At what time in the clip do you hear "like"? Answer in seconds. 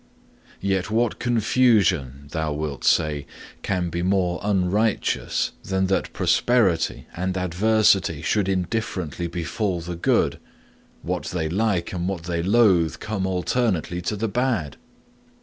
11.47-11.93